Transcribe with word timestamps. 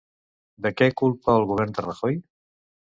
De 0.67 0.71
què 0.79 0.87
culpa 1.03 1.37
al 1.37 1.47
govern 1.53 1.79
de 1.79 1.89
Rajoy? 1.91 2.21